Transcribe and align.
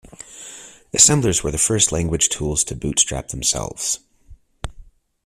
Assemblers 0.95 1.43
were 1.43 1.51
the 1.51 1.59
first 1.59 1.91
language 1.91 2.29
tools 2.29 2.63
to 2.63 2.75
bootstrap 2.75 3.27
themselves. 3.27 3.99